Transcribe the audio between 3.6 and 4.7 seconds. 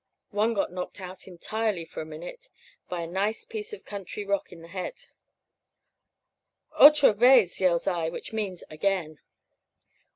of country rock in the